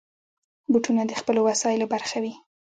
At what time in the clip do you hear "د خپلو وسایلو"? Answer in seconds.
1.07-1.91